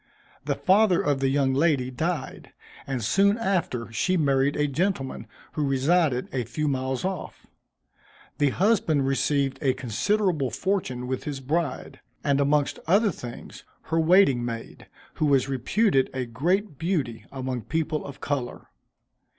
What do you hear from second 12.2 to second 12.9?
and amongst